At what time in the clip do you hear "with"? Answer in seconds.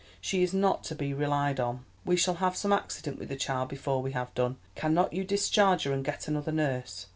3.19-3.29